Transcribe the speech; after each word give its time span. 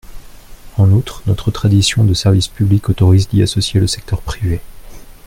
En 0.77 0.89
outre, 0.93 1.21
notre 1.27 1.51
tradition 1.51 2.03
de 2.03 2.15
service 2.15 2.47
public 2.47 2.89
autorise 2.89 3.29
d’y 3.29 3.43
associer 3.43 3.79
le 3.79 3.85
secteur 3.85 4.21
privé. 4.23 4.59